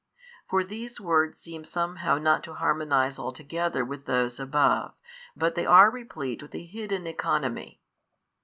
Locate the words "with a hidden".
6.41-7.05